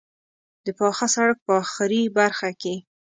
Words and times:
د 0.65 0.67
پاخه 0.79 1.07
سړک 1.15 1.37
په 1.45 1.53
آخري 1.63 2.01
برخه 2.17 2.49
کې. 2.61 2.75